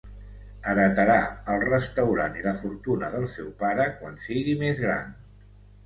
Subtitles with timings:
[0.71, 1.17] Heretarà
[1.57, 5.19] el restaurant i la fortuna del seu pare quan sigui més gran.